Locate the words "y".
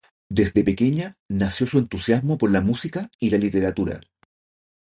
3.19-3.29